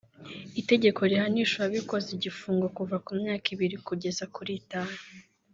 [0.61, 4.95] itegeko rihanisha uwabikoze igifungo kuva ku myaka ibiri kugeza kuri itanu